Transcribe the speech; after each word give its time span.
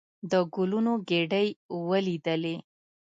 د 0.31 0.33
ګلونو 0.55 0.93
ګېدۍ 1.09 1.47
ولېدلې. 1.89 2.55